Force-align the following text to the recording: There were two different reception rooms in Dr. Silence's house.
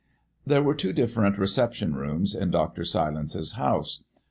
There 0.47 0.63
were 0.63 0.73
two 0.73 0.93
different 0.93 1.37
reception 1.37 1.93
rooms 1.93 2.33
in 2.33 2.49
Dr. 2.49 2.83
Silence's 2.85 3.51
house. 3.53 4.03